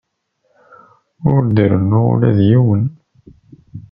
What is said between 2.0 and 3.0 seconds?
ula d yiwen.